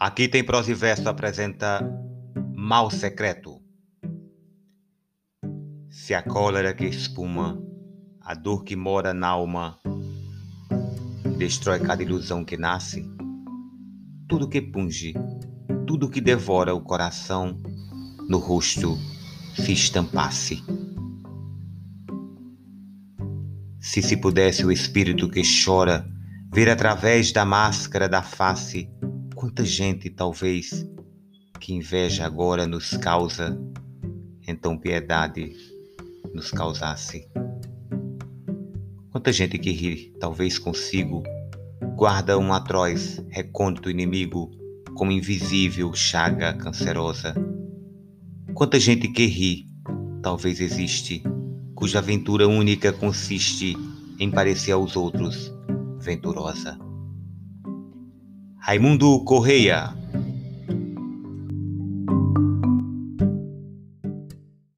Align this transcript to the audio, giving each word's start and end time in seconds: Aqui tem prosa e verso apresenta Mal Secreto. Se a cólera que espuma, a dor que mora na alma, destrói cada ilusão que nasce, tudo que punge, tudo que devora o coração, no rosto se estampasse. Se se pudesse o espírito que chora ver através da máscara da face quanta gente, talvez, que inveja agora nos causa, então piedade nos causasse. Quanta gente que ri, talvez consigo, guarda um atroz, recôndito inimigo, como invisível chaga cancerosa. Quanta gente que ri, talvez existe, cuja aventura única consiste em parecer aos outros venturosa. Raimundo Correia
Aqui 0.00 0.28
tem 0.28 0.42
prosa 0.42 0.70
e 0.70 0.74
verso 0.74 1.10
apresenta 1.10 1.86
Mal 2.56 2.90
Secreto. 2.90 3.60
Se 5.90 6.14
a 6.14 6.22
cólera 6.22 6.72
que 6.72 6.86
espuma, 6.86 7.62
a 8.22 8.32
dor 8.32 8.64
que 8.64 8.74
mora 8.74 9.12
na 9.12 9.28
alma, 9.28 9.78
destrói 11.36 11.80
cada 11.80 12.02
ilusão 12.02 12.46
que 12.46 12.56
nasce, 12.56 13.04
tudo 14.26 14.48
que 14.48 14.62
punge, 14.62 15.12
tudo 15.86 16.08
que 16.08 16.22
devora 16.22 16.74
o 16.74 16.80
coração, 16.80 17.60
no 18.26 18.38
rosto 18.38 18.96
se 19.54 19.72
estampasse. 19.72 20.64
Se 23.78 24.00
se 24.00 24.16
pudesse 24.16 24.64
o 24.64 24.72
espírito 24.72 25.28
que 25.28 25.42
chora 25.62 26.08
ver 26.50 26.70
através 26.70 27.32
da 27.32 27.44
máscara 27.44 28.08
da 28.08 28.22
face 28.22 28.88
quanta 29.40 29.64
gente, 29.64 30.10
talvez, 30.10 30.86
que 31.58 31.72
inveja 31.72 32.26
agora 32.26 32.66
nos 32.66 32.94
causa, 32.98 33.58
então 34.46 34.76
piedade 34.76 35.56
nos 36.34 36.50
causasse. 36.50 37.26
Quanta 39.10 39.32
gente 39.32 39.56
que 39.58 39.70
ri, 39.70 40.14
talvez 40.20 40.58
consigo, 40.58 41.22
guarda 41.96 42.38
um 42.38 42.52
atroz, 42.52 43.24
recôndito 43.30 43.88
inimigo, 43.88 44.50
como 44.94 45.10
invisível 45.10 45.90
chaga 45.94 46.52
cancerosa. 46.52 47.34
Quanta 48.52 48.78
gente 48.78 49.08
que 49.08 49.24
ri, 49.24 49.64
talvez 50.22 50.60
existe, 50.60 51.22
cuja 51.74 52.00
aventura 52.00 52.46
única 52.46 52.92
consiste 52.92 53.74
em 54.18 54.30
parecer 54.30 54.72
aos 54.72 54.96
outros 54.96 55.50
venturosa. 55.98 56.89
Raimundo 58.70 59.18
Correia 59.24 59.99